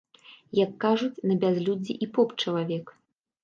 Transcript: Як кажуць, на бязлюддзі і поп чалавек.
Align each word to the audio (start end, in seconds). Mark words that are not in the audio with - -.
Як 0.59 0.71
кажуць, 0.85 1.23
на 1.31 1.37
бязлюддзі 1.45 1.99
і 2.07 2.11
поп 2.19 2.29
чалавек. 2.41 2.85